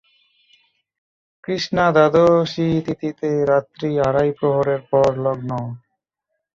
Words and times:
কৃষ্ণা 1.43 1.85
দ্বাদশীতিথিতে 1.95 3.29
রাত্রি 3.51 3.89
আড়াই 4.07 4.31
প্রহরের 4.39 4.81
পর 4.91 5.09
লগ্ন। 5.25 5.51